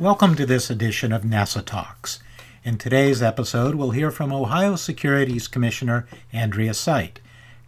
[0.00, 2.20] Welcome to this edition of NASAA Talks.
[2.62, 7.16] In today's episode, we'll hear from Ohio Securities Commissioner Andrea Seidt.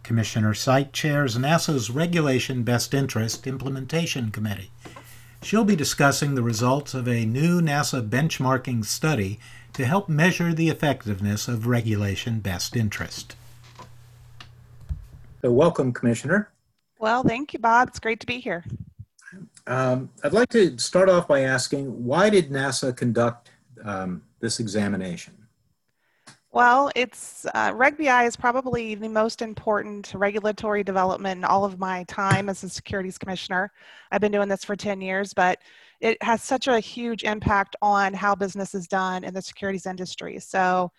[0.01, 4.71] Commissioner Seidt chairs NASAA's Regulation Best Interest Implementation Committee.
[5.41, 9.37] She'll be discussing the results of a new NASAA benchmarking study
[9.73, 13.35] to help measure the effectiveness of regulation best interest.
[15.41, 16.49] So, welcome, Commissioner.
[16.97, 17.89] Well, thank you, Bob.
[17.89, 18.63] It's great to be here.
[19.67, 23.51] Um, I'd like to start off by asking why did NASAA conduct
[23.83, 25.35] um, this examination?
[26.53, 32.03] Well, it's uh, RegBI is probably the most important regulatory development in all of my
[32.09, 33.71] time as a securities commissioner.
[34.11, 35.59] I've been doing this for 10 years, but
[36.01, 40.39] it has such a huge impact on how business is done in the securities industry.
[40.39, 40.91] So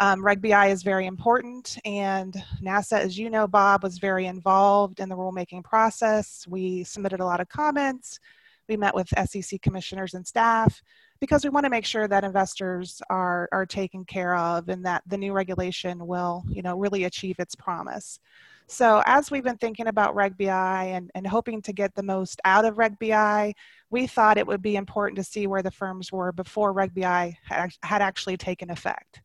[0.00, 5.10] um, RegBI is very important, and NASAA, as you know, Bob, was very involved in
[5.10, 6.46] the rulemaking process.
[6.48, 8.18] We submitted a lot of comments.
[8.66, 10.82] We met with SEC commissioners and staff
[11.20, 15.02] because we want to make sure that investors are, are taken care of and that
[15.06, 18.20] the new regulation will, you know, really achieve its promise.
[18.68, 22.40] So as we've been thinking about Reg BI and, and hoping to get the most
[22.44, 23.52] out of Reg BI,
[23.90, 27.36] we thought it would be important to see where the firms were before Reg BI
[27.44, 29.20] had, had actually taken effect.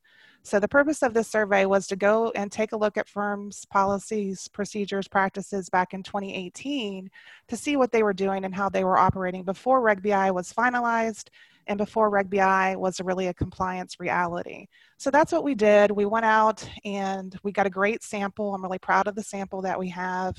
[0.46, 3.66] So the purpose of this survey was to go and take a look at firms'
[3.66, 7.10] policies, procedures, practices back in 2018
[7.48, 10.54] to see what they were doing and how they were operating before Reg BI was
[10.54, 11.30] finalized
[11.66, 14.68] and before Reg BI was really a compliance reality.
[14.98, 15.90] So that's what we did.
[15.90, 18.54] We went out and we got a great sample.
[18.54, 20.36] I'm really proud of the sample that we have.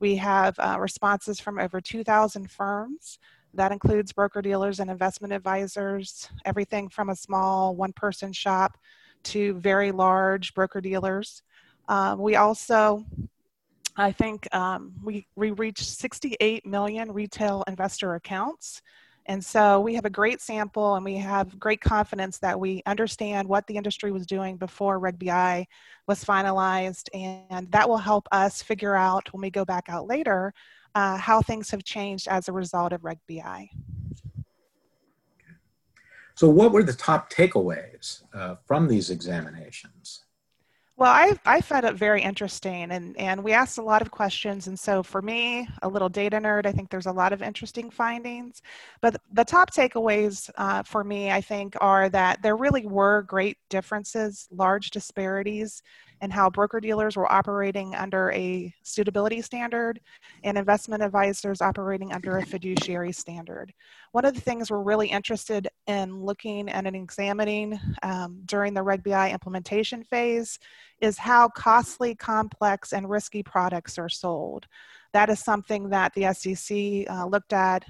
[0.00, 3.18] We have uh, responses from over 2,000 firms.
[3.54, 8.76] That includes broker dealers and investment advisors, everything from a small one person shop
[9.26, 11.42] to very large broker dealers.
[11.88, 13.04] Um, we also,
[13.96, 18.82] I think, um, we, we reached 68 million retail investor accounts.
[19.28, 23.48] And so we have a great sample and we have great confidence that we understand
[23.48, 25.66] what the industry was doing before Reg BI
[26.06, 27.08] was finalized.
[27.12, 30.54] And that will help us figure out when we go back out later
[30.94, 33.68] uh, how things have changed as a result of Reg BI.
[36.36, 40.24] So, what were the top takeaways uh, from these examinations?
[40.98, 44.66] Well, I, I found it very interesting, and, and we asked a lot of questions.
[44.66, 47.90] And so, for me, a little data nerd, I think there's a lot of interesting
[47.90, 48.60] findings.
[49.00, 53.56] But the top takeaways uh, for me, I think, are that there really were great
[53.70, 55.82] differences, large disparities
[56.20, 60.00] and how broker dealers were operating under a suitability standard
[60.44, 63.72] and investment advisors operating under a fiduciary standard.
[64.12, 68.82] One of the things we're really interested in looking at and examining um, during the
[68.82, 70.58] Reg BI implementation phase
[71.00, 74.66] is how costly, complex, and risky products are sold.
[75.12, 77.84] That is something that the SEC uh, looked at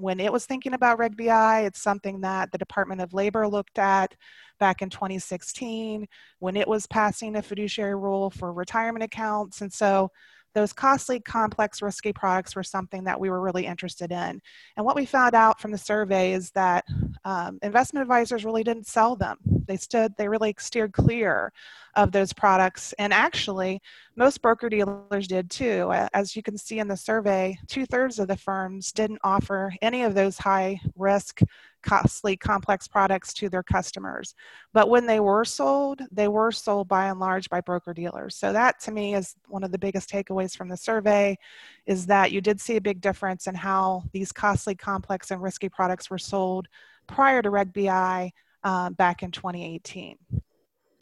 [0.00, 1.60] when it was thinking about Reg BI.
[1.60, 4.14] It's something that the Department of Labor looked at
[4.58, 6.06] back in 2016
[6.38, 9.60] when it was passing a fiduciary rule for retirement accounts.
[9.60, 10.10] And so
[10.54, 14.40] those costly, complex, risky products were something that we were really interested in.
[14.76, 16.84] And what we found out from the survey is that
[17.24, 19.36] um, investment advisors really didn't sell them.
[19.70, 21.52] They stood, they really steered clear
[21.94, 22.92] of those products.
[22.98, 23.80] And actually,
[24.16, 25.92] most broker dealers did too.
[26.12, 30.02] As you can see in the survey, two thirds of the firms didn't offer any
[30.02, 31.40] of those high risk,
[31.84, 34.34] costly, complex products to their customers.
[34.72, 38.34] But when they were sold, they were sold by and large by broker dealers.
[38.34, 41.38] So that to me is one of the biggest takeaways from the survey
[41.86, 45.68] is that you did see a big difference in how these costly, complex, and risky
[45.68, 46.66] products were sold
[47.06, 48.32] prior to Reg BI
[48.64, 50.16] uh, back in 2018.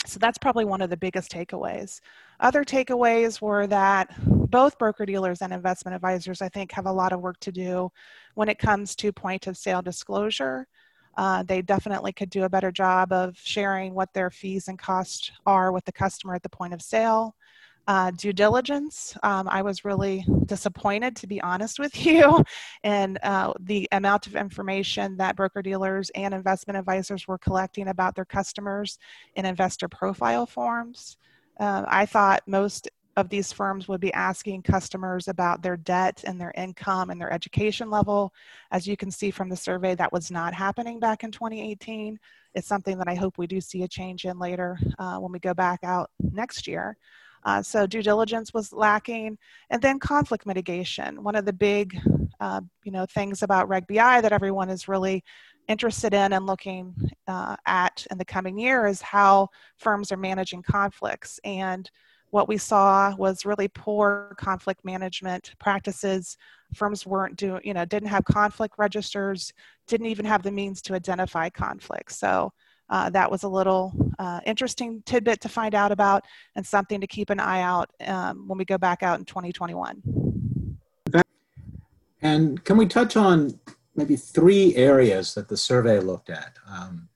[0.07, 2.01] So that's probably one of the biggest takeaways.
[2.41, 4.11] Other takeaways were that
[4.51, 7.91] both broker dealers and investment advisors, I think, have a lot of work to do
[8.35, 10.67] when it comes to point of sale disclosure.
[11.17, 15.33] Uh, they definitely could do a better job of sharing what their fees and costs
[15.45, 17.35] are with the customer at the point of sale.
[17.89, 22.45] Uh, due diligence, um, I was really disappointed, to be honest with you,
[22.85, 28.15] and uh, the amount of information that broker dealers and investment advisors were collecting about
[28.15, 28.99] their customers
[29.37, 31.17] in investor profile forms.
[31.59, 36.39] Uh, I thought most of these firms would be asking customers about their debt and
[36.39, 38.35] their income and their education level.
[38.71, 42.21] As you can see from the survey, that was not happening back in 2018.
[42.55, 45.39] It's something that I hope we do see a change in later uh, when we
[45.39, 46.99] go back out next year.
[47.45, 49.39] Uh, so due diligence was lacking,
[49.71, 51.23] and then conflict mitigation.
[51.23, 51.99] One of the big,
[52.41, 55.25] uh, you know, things about Reg BI that everyone is really
[55.69, 56.95] interested in and looking
[57.27, 61.39] uh, at in the coming year is how firms are managing conflicts.
[61.45, 61.91] And
[62.31, 66.37] what we saw was really poor conflict management practices.
[66.75, 69.53] Firms weren't doing, you know, didn't have conflict registers,
[69.87, 72.19] didn't even have the means to identify conflicts.
[72.19, 72.53] So
[72.91, 76.25] uh, that was a little uh, interesting tidbit to find out about
[76.57, 80.03] and something to keep an eye out um, when we go back out in 2021.
[82.21, 83.59] And can we touch on
[83.95, 86.59] maybe three areas that the survey looked at?
[86.69, 87.09] Um,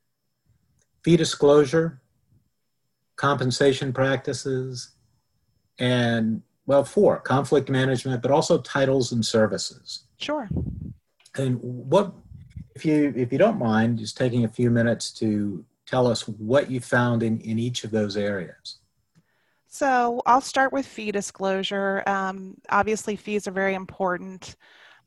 [1.03, 2.01] fee disclosure,
[3.17, 4.93] compensation practices,
[5.79, 10.05] and well, four conflict management, but also titles and services.
[10.19, 10.49] Sure.
[11.37, 12.13] And what,
[12.75, 16.71] if you if you don't mind, just taking a few minutes to tell us what
[16.71, 18.79] you found in in each of those areas.
[19.69, 22.03] So I'll start with fee disclosure.
[22.07, 24.57] Um, obviously, fees are very important.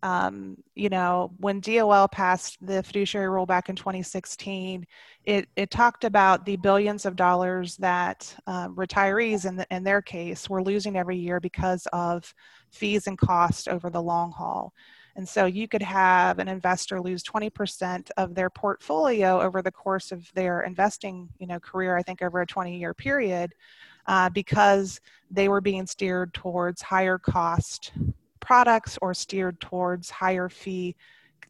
[0.02, 4.86] Um, you know, when DOL passed the fiduciary rule back in 2016,
[5.24, 10.02] it, it talked about the billions of dollars that uh, retirees, in, the, in their
[10.02, 12.34] case, were losing every year because of
[12.72, 14.74] fees and cost over the long haul.
[15.16, 20.12] And so you could have an investor lose 20% of their portfolio over the course
[20.12, 23.54] of their investing, you know, career, I think over a 20 year period,
[24.08, 25.00] uh, because
[25.32, 27.94] they were being steered towards higher cost
[28.40, 30.96] products or steered towards higher fee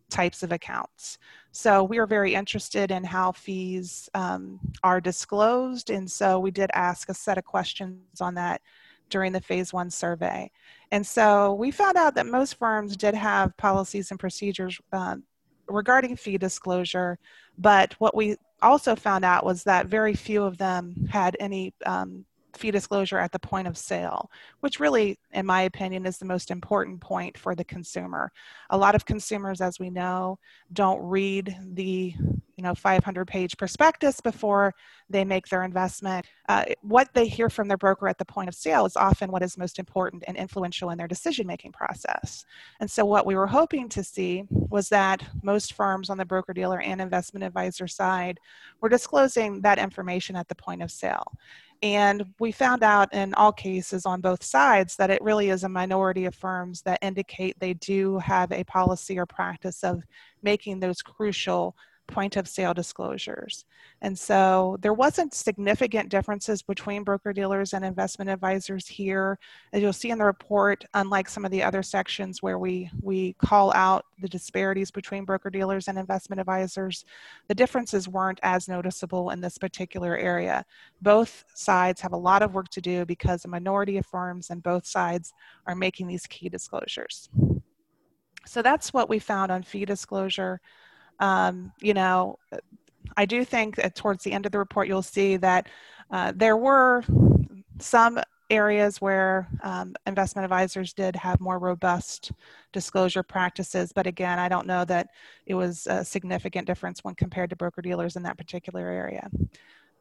[0.09, 1.17] types of accounts.
[1.51, 5.89] So we are very interested in how fees um, are disclosed.
[5.89, 8.61] And so we did ask a set of questions on that
[9.09, 10.51] during the phase one survey.
[10.95, 15.17] And so we found out that most firms did have policies and procedures uh,
[15.67, 17.19] regarding fee disclosure,
[17.57, 22.23] but what we also found out was that very few of them had any um,
[22.55, 24.31] fee disclosure at the point of sale,
[24.61, 28.31] which really, in my opinion, is the most important point for the consumer.
[28.69, 30.39] A lot of consumers, as we know,
[30.71, 32.15] don't read the
[32.57, 34.73] you know 500 page prospectus before
[35.09, 36.25] they make their investment.
[36.47, 39.43] Uh, what they hear from their broker at the point of sale is often what
[39.43, 42.45] is most important and influential in their decision making process.
[42.79, 46.53] And so, what we were hoping to see was that most firms on the broker
[46.53, 48.39] dealer and investment advisor side
[48.81, 51.33] were disclosing that information at the point of sale.
[51.81, 55.69] And we found out in all cases on both sides that it really is a
[55.69, 60.03] minority of firms that indicate they do have a policy or practice of
[60.41, 61.75] making those crucial
[62.07, 63.65] point of sale disclosures.
[64.01, 69.39] And so there wasn't significant differences between broker dealers and investment advisors here.
[69.73, 73.33] As you'll see in the report, unlike some of the other sections where we, we
[73.33, 77.05] call out the disparities between broker dealers and investment advisors,
[77.47, 80.65] the differences weren't as noticeable in this particular area.
[81.01, 84.61] Both sides have a lot of work to do because a minority of firms and
[84.61, 85.33] both sides
[85.67, 87.29] are making these key disclosures.
[88.45, 90.61] So that's what we found on fee disclosure
[91.19, 92.37] um, you know,
[93.17, 95.67] I do think that towards the end of the report, you'll see that
[96.11, 97.03] uh, there were
[97.79, 98.19] some
[98.49, 102.31] areas where um, investment advisors did have more robust
[102.73, 103.91] disclosure practices.
[103.93, 105.07] But again, I don't know that
[105.45, 109.29] it was a significant difference when compared to broker dealers in that particular area.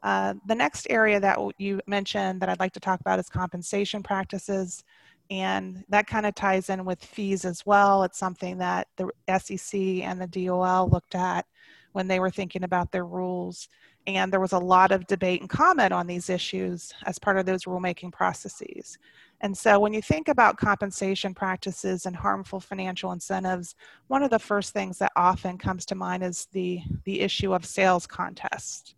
[0.02, 4.02] Uh, the next area that you mentioned that I'd like to talk about is compensation
[4.02, 4.84] practices.
[5.30, 8.02] And that kind of ties in with fees as well.
[8.04, 11.46] It's something that the SEC and the DOL looked at
[11.92, 13.68] when they were thinking about their rules.
[14.06, 17.46] And there was a lot of debate and comment on these issues as part of
[17.46, 18.98] those rulemaking processes.
[19.40, 23.74] And so when you think about compensation practices and harmful financial incentives,
[24.08, 27.64] one of the first things that often comes to mind is the, the issue of
[27.64, 28.94] sales contests,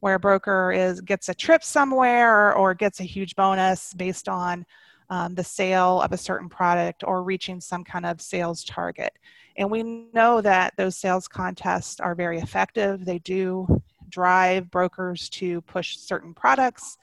[0.00, 4.28] where a broker is gets a trip somewhere or, or gets a huge bonus based
[4.28, 4.64] on
[5.10, 9.12] um, the sale of a certain product or reaching some kind of sales target.
[9.58, 13.04] And we know that those sales contests are very effective.
[13.04, 16.96] They do drive brokers to push certain products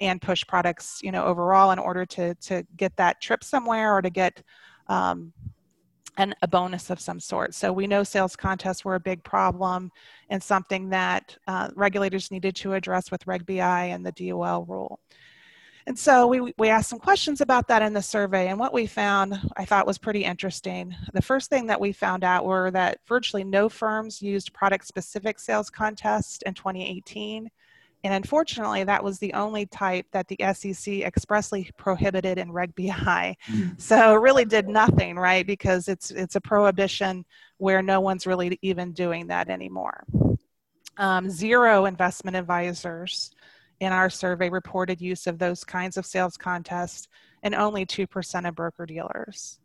[0.00, 4.02] and push products, you know, overall in order to, to get that trip somewhere or
[4.02, 4.42] to get
[4.88, 5.32] um,
[6.18, 7.54] a bonus of some sort.
[7.54, 9.90] So we know sales contests were a big problem
[10.28, 15.00] and something that uh, regulators needed to address with Reg BI and the DOL rule.
[15.86, 18.48] And so we, we asked some questions about that in the survey.
[18.48, 20.94] And what we found I thought was pretty interesting.
[21.12, 25.38] The first thing that we found out were that virtually no firms used product specific
[25.38, 27.50] sales contests in 2018.
[28.04, 33.36] And unfortunately, that was the only type that the SEC expressly prohibited in Reg BI.
[33.48, 33.80] Mm.
[33.80, 35.46] So really did nothing, right?
[35.46, 37.24] Because it's it's a prohibition
[37.58, 40.04] where no one's really even doing that anymore.
[40.96, 43.30] Um, zero investment advisors
[43.82, 47.08] in our survey reported use of those kinds of sales contests
[47.42, 49.58] and only 2% of broker dealers.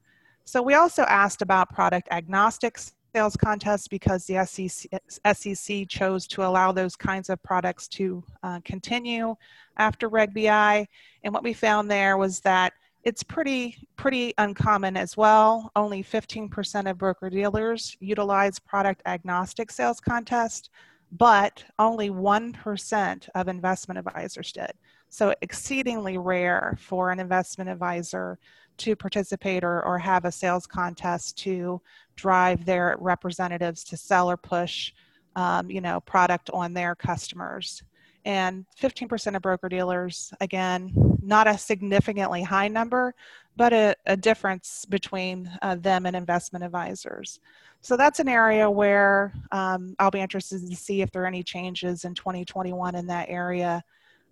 [0.43, 2.79] So we also asked about product agnostic
[3.13, 4.89] sales contests because the SEC,
[5.35, 9.35] SEC chose to allow those kinds of products to uh, continue
[9.77, 10.87] after Reg BI.
[11.23, 15.71] And what we found there was that it's pretty pretty uncommon as well.
[15.75, 20.71] Only 15% of broker dealers utilize product agnostic sales contest,
[21.11, 24.71] but only 1% of investment advisors did.
[25.09, 28.37] So exceedingly rare for an investment advisor
[28.77, 31.81] to participate or, or have a sales contest to
[32.15, 34.93] drive their representatives to sell or push
[35.35, 37.83] um, you know product on their customers
[38.27, 40.91] and 15% of broker dealers again
[41.23, 43.15] not a significantly high number
[43.55, 47.39] but a, a difference between uh, them and investment advisors
[47.81, 51.41] so that's an area where um, i'll be interested to see if there are any
[51.41, 53.81] changes in 2021 in that area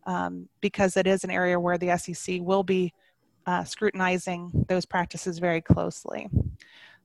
[0.05, 2.93] um, because it is an area where the sec will be
[3.45, 6.27] uh, scrutinizing those practices very closely.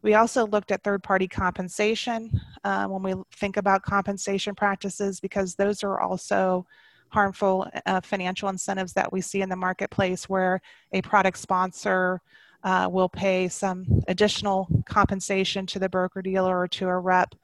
[0.02, 2.30] We also looked at third party compensation
[2.64, 6.66] uh, when we think about compensation practices because those are also
[7.10, 10.60] harmful uh, financial incentives that we see in the marketplace where
[10.92, 12.22] a product sponsor
[12.62, 17.34] uh, will pay some additional compensation to the broker dealer or to a rep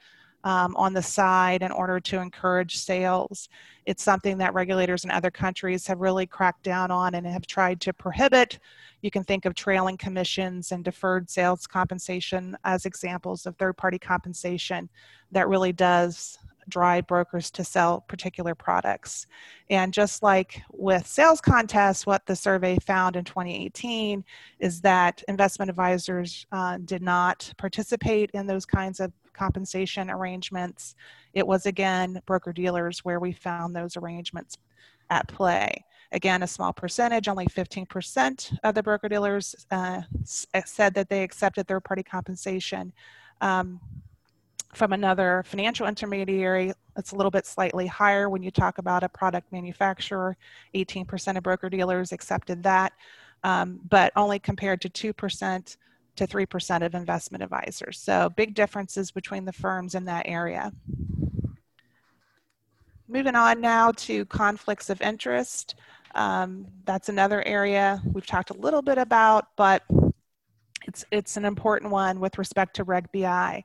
[0.46, 3.48] um, on the side in order to encourage sales.
[3.84, 7.80] It's something that regulators in other countries have really cracked down on and have tried
[7.80, 8.60] to prohibit.
[9.02, 13.98] You can think of trailing commissions and deferred sales compensation as examples of third party
[13.98, 14.88] compensation
[15.32, 16.38] that really does
[16.68, 19.26] drive brokers to sell particular products.
[19.70, 24.24] And just like with sales contests, what the survey found in 2018
[24.60, 30.95] is that investment advisors uh, did not participate in those kinds of compensation arrangements.
[31.35, 34.59] It was again broker dealers where we found those arrangements
[35.11, 35.85] at play.
[36.12, 41.66] Again, a small percentage, only 15% of the broker dealers uh, said that they accepted
[41.66, 42.93] third party compensation.
[43.40, 43.81] Um,
[44.73, 49.09] from another financial intermediary, it's a little bit slightly higher when you talk about a
[49.09, 50.37] product manufacturer.
[50.75, 52.93] 18% of broker dealers accepted that,
[53.43, 55.76] um, but only compared to 2%
[56.16, 57.99] to 3% of investment advisors.
[57.99, 60.73] So big differences between the firms in that area.
[63.08, 65.76] Moving on now to conflicts of interest.
[66.14, 69.82] Um, that's another area we've talked a little bit about, but
[70.87, 73.62] it's, it's an important one with respect to Reg BI.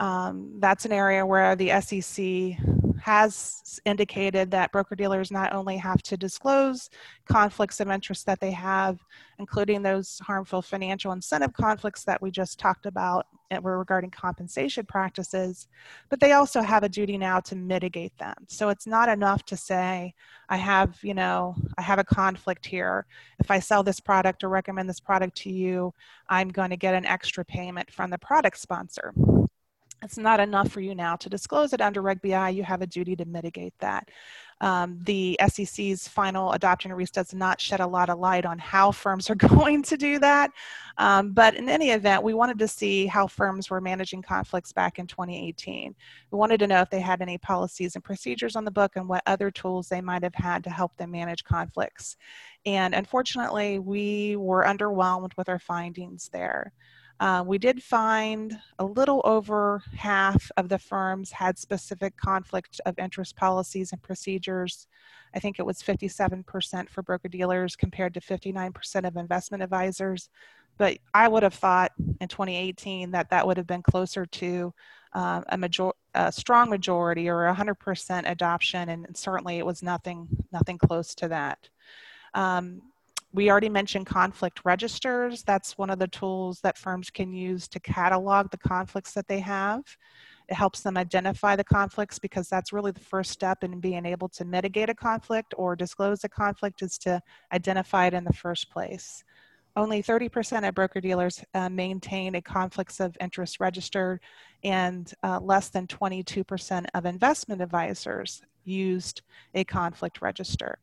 [0.00, 2.56] Um, that's an area where the SEC
[3.00, 6.90] has indicated that broker dealers not only have to disclose
[7.26, 8.98] conflicts of interest that they have,
[9.38, 13.26] including those harmful financial incentive conflicts that we just talked about
[13.62, 15.68] regarding compensation practices,
[16.10, 18.34] but they also have a duty now to mitigate them.
[18.46, 20.14] So it's not enough to say,
[20.48, 23.06] I have, you know, I have a conflict here.
[23.38, 25.94] If I sell this product or recommend this product to you,
[26.28, 29.14] I'm going to get an extra payment from the product sponsor
[30.02, 32.50] it's not enough for you now to disclose it under Reg BI.
[32.50, 34.08] You have a duty to mitigate that.
[34.60, 38.90] Um, the SEC's final adoption release does not shed a lot of light on how
[38.90, 40.50] firms are going to do that.
[40.98, 44.98] Um, but in any event, we wanted to see how firms were managing conflicts back
[44.98, 45.94] in 2018.
[46.30, 49.08] We wanted to know if they had any policies and procedures on the book and
[49.08, 52.16] what other tools they might have had to help them manage conflicts.
[52.66, 56.72] And unfortunately, we were underwhelmed with our findings there.
[57.20, 62.98] Uh, we did find a little over half of the firms had specific conflict of
[62.98, 64.86] interest policies and procedures.
[65.34, 70.28] I think it was 57% for broker dealers compared to 59% of investment advisors.
[70.76, 74.72] But I would have thought in 2018 that that would have been closer to
[75.12, 80.78] um, a, major- a strong majority or 100% adoption, and certainly it was nothing nothing
[80.78, 81.68] close to that.
[82.34, 82.82] Um,
[83.38, 85.44] we already mentioned conflict registers.
[85.44, 89.38] That's one of the tools that firms can use to catalog the conflicts that they
[89.38, 89.84] have.
[90.48, 94.28] It helps them identify the conflicts because that's really the first step in being able
[94.30, 98.72] to mitigate a conflict or disclose a conflict is to identify it in the first
[98.72, 99.22] place.
[99.76, 104.20] Only 30% of broker dealers uh, maintain a conflicts of interest register,
[104.64, 109.22] and uh, less than 22% of investment advisors used
[109.54, 110.80] a conflict register.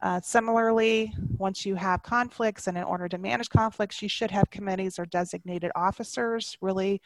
[0.00, 4.48] Uh, similarly, once you have conflicts and in order to manage conflicts, you should have
[4.50, 7.00] committees or designated officers really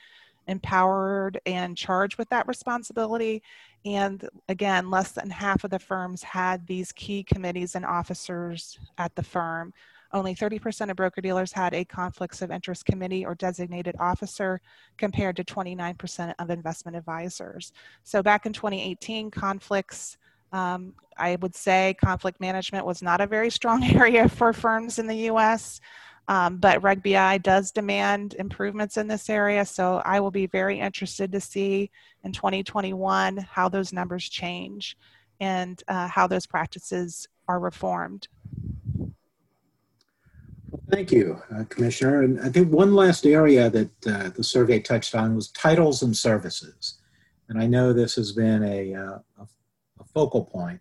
[0.48, 3.42] empowered and charged with that responsibility.
[3.84, 9.14] And again, less than half of the firms had these key committees and officers at
[9.14, 9.72] the firm.
[10.12, 14.60] Only 30% of broker dealers had a conflicts of interest committee or designated officer
[14.98, 17.72] compared to 29% of investment advisors.
[18.02, 20.18] So back in 2018, conflicts
[20.52, 25.06] um, I would say conflict management was not a very strong area for firms in
[25.06, 25.80] the US.
[26.28, 30.78] Um, but Reg BI does demand improvements in this area, so I will be very
[30.78, 31.90] interested to see
[32.22, 34.96] in 2021 how those numbers change
[35.40, 38.28] and uh, how those practices are reformed.
[40.90, 42.22] Thank you, uh, Commissioner.
[42.22, 46.16] And I think one last area that uh, the survey touched on was titles and
[46.16, 46.98] services.
[47.48, 49.46] And I know this has been a, uh, a
[50.14, 50.80] focal point,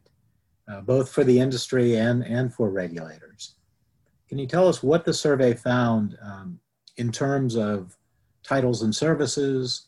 [0.68, 3.56] uh, both for the industry and, and for regulators.
[4.30, 6.60] Can you tell us what the survey found um,
[6.98, 7.98] in terms of
[8.44, 9.88] titles and services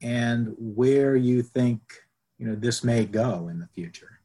[0.00, 1.80] and where you think
[2.38, 4.20] you know, this may go in the future?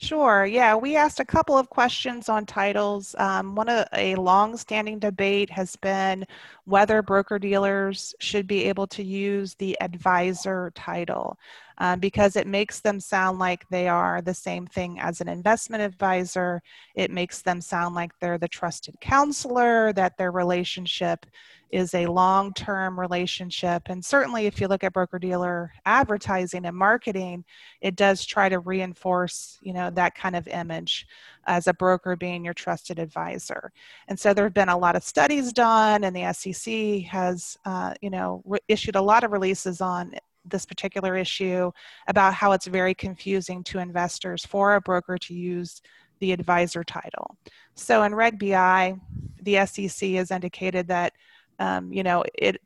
[0.00, 0.46] Sure.
[0.46, 3.16] Yeah, we asked a couple of questions on titles.
[3.18, 6.24] Um, one of a long-standing debate has been
[6.68, 11.38] whether broker dealers should be able to use the advisor title
[11.78, 15.82] um, because it makes them sound like they are the same thing as an investment
[15.82, 16.60] advisor.
[16.94, 19.94] It makes them sound like they're the trusted counselor.
[19.94, 21.24] That their relationship
[21.70, 23.84] is a long term relationship.
[23.86, 27.44] And certainly, if you look at broker dealer advertising and marketing,
[27.80, 31.06] it does try to reinforce you know, that kind of image
[31.48, 33.72] as a broker being your trusted advisor.
[34.06, 37.94] And so there have been a lot of studies done, and the SEC has uh,
[38.00, 40.12] you know, re- issued a lot of releases on
[40.44, 41.70] this particular issue
[42.06, 45.82] about how it's very confusing to investors for a broker to use
[46.20, 47.36] the advisor title.
[47.74, 48.96] So in Reg BI,
[49.42, 51.12] the SEC has indicated that
[51.58, 52.60] um, you know, it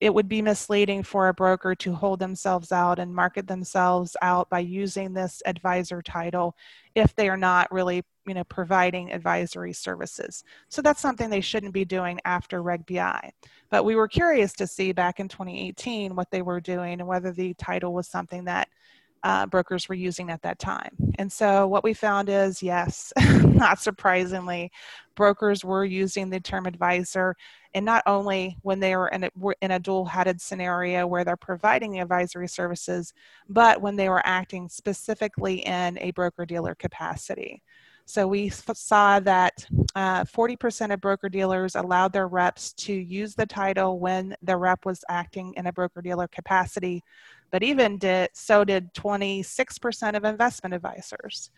[0.00, 4.48] it would be misleading for a broker to hold themselves out and market themselves out
[4.50, 6.56] by using this advisor title
[6.94, 11.74] if they are not really you know providing advisory services so that's something they shouldn't
[11.74, 13.30] be doing after reg bi
[13.70, 17.32] but we were curious to see back in 2018 what they were doing and whether
[17.32, 18.68] the title was something that
[19.26, 20.94] uh, brokers were using at that time.
[21.18, 23.12] And so what we found is yes,
[23.42, 24.70] not surprisingly,
[25.16, 27.34] brokers were using the term advisor,
[27.76, 31.36] and not only when they were in a, were in a dual-headed scenario where they're
[31.36, 33.12] providing the advisory services,
[33.50, 37.62] but when they were acting specifically in a broker-dealer capacity.
[38.06, 43.44] So we saw that uh, 40% of broker dealers allowed their reps to use the
[43.44, 47.04] title when the rep was acting in a broker dealer capacity,
[47.50, 51.50] but even did so did 26% of investment advisors.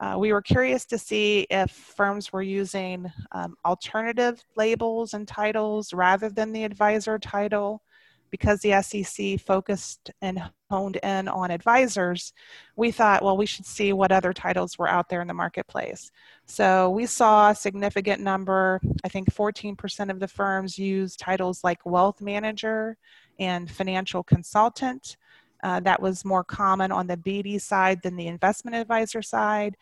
[0.00, 5.92] Uh, we were curious to see if firms were using um, alternative labels and titles
[5.92, 7.82] rather than the advisor title.
[8.30, 10.38] Because the SEC focused and
[10.70, 12.34] honed in on advisors,
[12.76, 16.10] we thought, well, we should see what other titles were out there in the marketplace.
[16.44, 21.86] So we saw a significant number, I think 14% of the firms use titles like
[21.86, 22.98] wealth manager
[23.38, 25.16] and financial consultant.
[25.62, 29.76] Uh, that was more common on the BD side than the investment advisor side.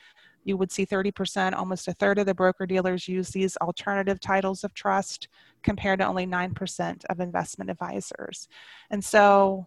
[0.45, 4.63] You would see 30%, almost a third of the broker dealers use these alternative titles
[4.63, 5.29] of trust
[5.63, 8.49] compared to only 9% of investment advisors.
[8.91, 9.67] And so,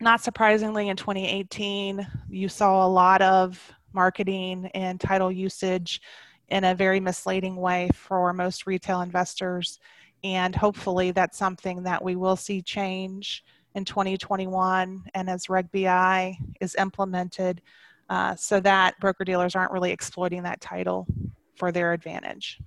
[0.00, 6.00] not surprisingly, in 2018, you saw a lot of marketing and title usage
[6.48, 9.78] in a very misleading way for most retail investors.
[10.22, 16.36] And hopefully, that's something that we will see change in 2021 and as Reg BI
[16.60, 17.62] is implemented
[18.08, 21.06] uh, so that broker dealers aren't really exploiting that title
[21.54, 22.58] for their advantage.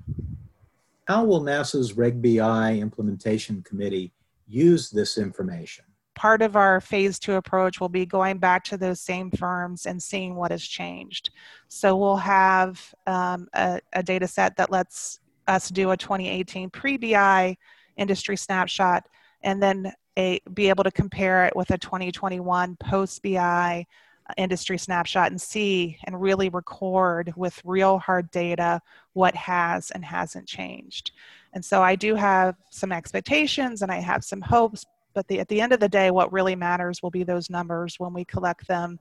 [1.06, 4.14] How will NASAA's Reg BI implementation committee
[4.48, 5.84] use this information?
[6.16, 10.02] Part of our phase two approach will be going back to those same firms and
[10.02, 11.32] seeing what has changed.
[11.68, 16.96] So we'll have um, a, a data set that lets us do a 2018 pre
[16.98, 17.58] BI
[17.98, 19.04] industry snapshot
[19.42, 23.86] and then a, be able to compare it with a 2021 post BI
[24.30, 28.82] uh, industry snapshot and see and really record with real hard data
[29.14, 31.12] what has and hasn't changed.
[31.54, 35.48] And so I do have some expectations and I have some hopes, but the, at
[35.48, 38.68] the end of the day, what really matters will be those numbers when we collect
[38.68, 39.00] them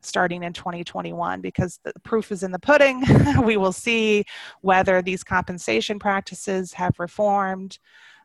[0.00, 3.02] starting in 2021 because the proof is in the pudding.
[3.44, 4.24] we will see
[4.60, 7.78] whether these compensation practices have reformed.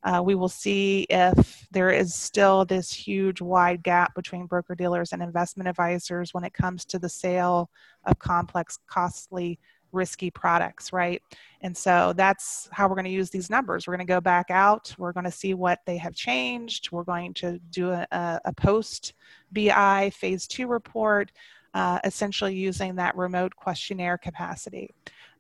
[0.04, 5.14] Uh, we will see if there is still this huge wide gap between broker dealers
[5.14, 7.70] and investment advisors when it comes to the sale
[8.06, 9.60] of complex, costly,
[9.94, 11.22] risky products, right?
[11.62, 13.88] And so that's how we're going to use these numbers.
[13.88, 14.94] We're going to go back out.
[14.98, 16.92] We're going to see what they have changed.
[16.92, 18.08] We're going to do a,
[18.44, 19.14] a post
[19.52, 21.32] BI phase two report,
[21.74, 24.90] uh, essentially using that remote questionnaire capacity.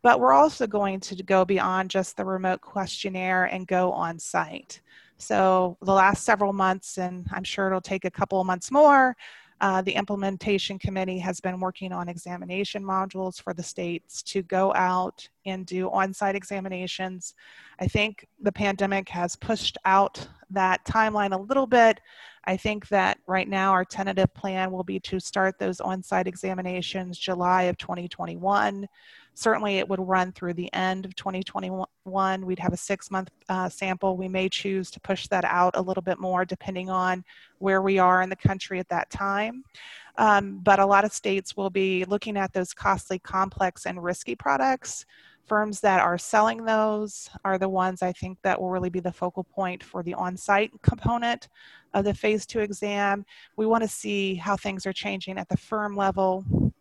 [0.03, 4.81] But we're also going to go beyond just the remote questionnaire and go on site.
[5.17, 9.15] So, the last several months, and I'm sure it'll take a couple of months more,
[9.61, 14.73] Uh, the implementation committee has been working on examination modules for the states to go
[14.73, 17.33] out and do on-site examinations.
[17.79, 22.01] I think the pandemic has pushed out that timeline a little bit.
[22.43, 27.17] I think that right now our tentative plan will be to start those on-site examinations
[27.17, 28.85] July of 2021.
[29.35, 32.45] Certainly it would run through the end of 2021.
[32.45, 34.15] We'd have a six month uh, sample.
[34.15, 37.23] We may choose to push that out a little bit more depending on
[37.59, 39.63] where we are in the country at that time.
[40.17, 44.35] Um, but a lot of states will be looking at those costly, complex, and risky
[44.35, 45.05] products
[45.45, 49.11] firms that are selling those are the ones I think that will really be the
[49.11, 51.49] focal point for the on-site component
[51.93, 53.25] of the phase two exam.
[53.57, 56.72] We want to see how things are changing at the firm level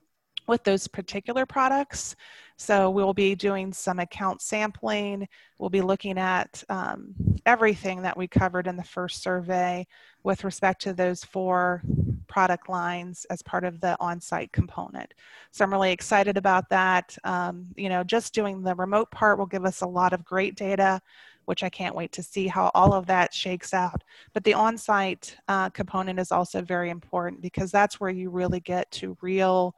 [0.52, 2.14] with those particular products.
[2.58, 5.26] So we'll be doing some account sampling.
[5.58, 7.14] We'll be looking at um,
[7.46, 9.86] everything that we covered in the first survey
[10.24, 11.82] with respect to those four
[12.28, 15.14] product lines as part of the on-site component.
[15.52, 17.16] So I'm really excited about that.
[17.24, 20.54] Um, you know, just doing the remote part will give us a lot of great
[20.54, 21.00] data,
[21.46, 24.04] which I can't wait to see how all of that shakes out.
[24.34, 28.90] But the on-site uh, component is also very important because that's where you really get
[28.92, 29.74] to real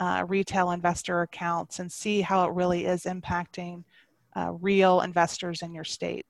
[0.00, 3.84] uh, retail investor accounts and see how it really is impacting
[4.36, 6.26] uh, real investors in your state.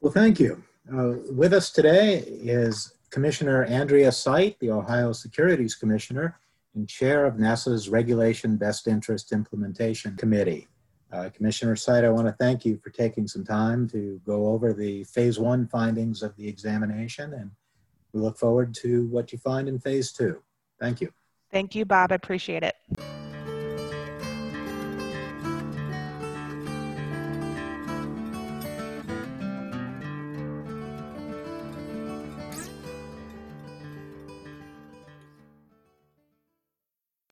[0.00, 0.62] Well, thank you.
[0.92, 6.38] Uh, with us today is Commissioner Andrea Seidt, the Ohio Securities Commissioner
[6.74, 10.68] and chair of NASAA's Regulation Best Interest Implementation Committee.
[11.12, 14.72] Uh, Commissioner Seidt, I want to thank you for taking some time to go over
[14.72, 17.50] the phase one findings of the examination, and
[18.12, 20.42] we look forward to what you find in phase two.
[20.82, 21.12] Thank you.
[21.52, 22.10] Thank you, Bob.
[22.10, 22.74] I appreciate it.